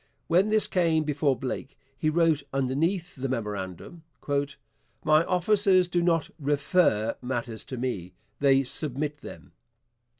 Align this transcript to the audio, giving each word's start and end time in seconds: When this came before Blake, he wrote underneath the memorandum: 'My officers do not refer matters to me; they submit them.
When 0.25 0.49
this 0.49 0.67
came 0.67 1.03
before 1.03 1.35
Blake, 1.37 1.77
he 1.95 2.09
wrote 2.09 2.41
underneath 2.51 3.15
the 3.15 3.29
memorandum: 3.29 4.01
'My 5.05 5.23
officers 5.25 5.87
do 5.87 6.01
not 6.01 6.31
refer 6.39 7.15
matters 7.21 7.63
to 7.65 7.77
me; 7.77 8.15
they 8.39 8.63
submit 8.63 9.17
them. 9.17 9.51